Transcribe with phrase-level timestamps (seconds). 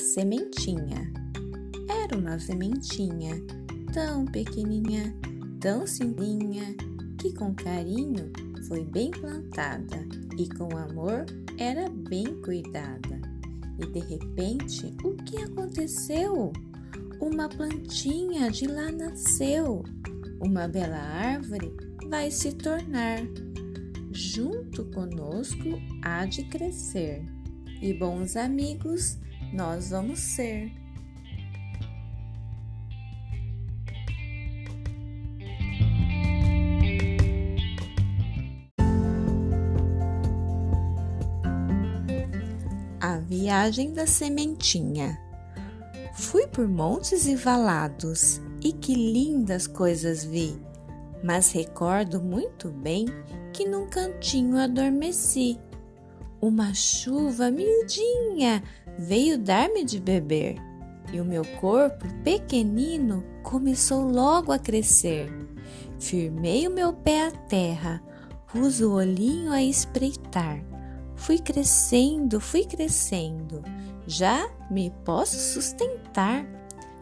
[0.00, 1.12] sementinha.
[1.88, 3.40] Era uma sementinha
[3.92, 5.14] tão pequenininha,
[5.60, 6.74] tão simplinha,
[7.18, 8.32] que com carinho
[8.66, 10.06] foi bem plantada
[10.38, 11.26] e com amor
[11.58, 13.20] era bem cuidada.
[13.78, 16.52] E de repente, o que aconteceu?
[17.20, 19.84] Uma plantinha de lá nasceu.
[20.40, 21.74] Uma bela árvore
[22.08, 23.18] vai se tornar.
[24.12, 27.24] Junto conosco há de crescer.
[27.82, 29.18] E bons amigos
[29.52, 30.70] nós vamos ser.
[43.00, 45.18] A viagem da sementinha.
[46.14, 50.60] Fui por montes e valados e que lindas coisas vi,
[51.24, 53.06] mas recordo muito bem
[53.52, 55.58] que num cantinho adormeci.
[56.40, 58.62] Uma chuva miudinha
[58.98, 60.56] veio dar-me de beber
[61.12, 65.30] e o meu corpo pequenino começou logo a crescer.
[65.98, 68.02] Firmei o meu pé à terra,
[68.50, 70.64] pus o olhinho a espreitar.
[71.14, 73.62] Fui crescendo, fui crescendo,
[74.06, 76.46] já me posso sustentar.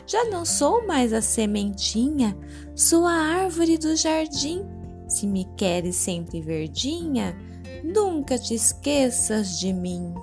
[0.05, 2.37] Já não sou mais a sementinha,
[2.75, 4.67] sou a árvore do jardim.
[5.09, 7.37] Se me queres sempre verdinha,
[7.83, 10.15] nunca te esqueças de mim.